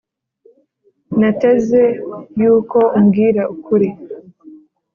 [1.19, 1.81] nateze
[2.41, 3.89] yuko umbwira ukuri